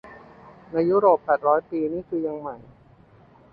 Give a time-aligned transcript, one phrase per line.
[0.71, 2.57] ในยุโรปแปดร้อยปีนี่คือยังใหม่